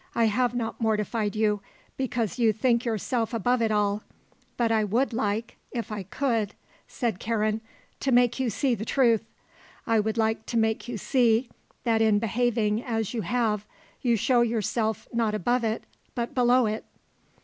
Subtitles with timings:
[0.15, 1.61] I have not mortified you,
[1.95, 4.01] because you think yourself above it all.
[4.57, 6.55] But I would like, if I could,"
[6.87, 7.61] said Karen,
[7.99, 9.23] "to make you see the truth.
[9.85, 11.51] I would like to make you see
[11.83, 13.67] that in behaving as you have
[14.01, 15.83] you show yourself not above it
[16.15, 16.83] but below it."